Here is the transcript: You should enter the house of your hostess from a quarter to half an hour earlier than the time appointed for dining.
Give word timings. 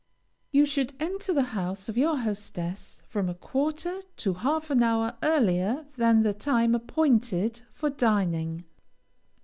You 0.51 0.65
should 0.65 0.93
enter 0.99 1.31
the 1.31 1.43
house 1.53 1.87
of 1.87 1.95
your 1.95 2.17
hostess 2.17 3.03
from 3.07 3.29
a 3.29 3.35
quarter 3.35 4.01
to 4.17 4.33
half 4.33 4.71
an 4.71 4.81
hour 4.81 5.15
earlier 5.21 5.85
than 5.95 6.23
the 6.23 6.33
time 6.33 6.73
appointed 6.73 7.61
for 7.71 7.91
dining. 7.91 8.63